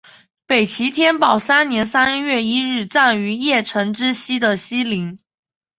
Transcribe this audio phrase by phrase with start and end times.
[0.47, 5.15] 北齐天保三年三月一日葬于邺城之西的西陵。